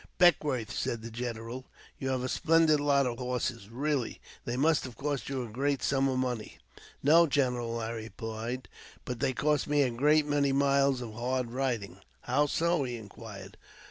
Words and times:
"Beckwourth," 0.17 0.71
said 0.71 1.03
the 1.03 1.11
general 1.11 1.67
"you 1.99 2.09
have 2.09 2.23
a 2.23 2.27
splendid 2.27 2.79
lot 2.79 3.03
JAMES 3.03 3.03
P. 3.03 3.11
BECKWOUBTH. 3.11 3.17
393 3.19 3.21
of 3.21 3.29
horses, 3.29 3.69
really; 4.11 4.21
they 4.45 4.57
must 4.57 4.83
have 4.85 4.97
cost 4.97 5.29
you 5.29 5.43
a 5.43 5.47
great 5.47 5.83
sum 5.83 6.09
of 6.09 6.17
money." 6.17 6.57
"No, 7.03 7.27
general," 7.27 7.79
I 7.79 7.91
replied, 7.91 8.67
"but 9.05 9.19
they 9.19 9.33
cost 9.33 9.67
me 9.67 9.83
a 9.83 9.91
great 9.91 10.25
many 10.25 10.51
miles 10.51 11.01
of 11.01 11.13
hard 11.13 11.51
riding."" 11.51 11.99
How 12.21 12.47
so?" 12.47 12.83
he 12.83 12.99
required. 12.99 13.57